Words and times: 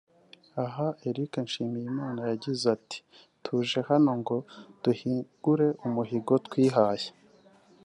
Aha 0.65 0.87
Eric 1.09 1.31
Nshimiyimana 1.45 2.21
yagize 2.31 2.65
ati” 2.75 2.97
Tuje 3.43 3.79
hano 3.89 4.11
ngo 4.19 4.35
duhigure 4.83 5.67
umuhigo 5.85 6.33
twihaye 6.47 7.09